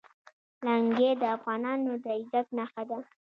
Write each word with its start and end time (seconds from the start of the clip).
لنګۍ 0.65 1.11
د 1.21 1.23
افغانانو 1.35 1.91
د 2.03 2.05
عزت 2.17 2.47
نښه 2.57 2.83
ده. 2.89 2.97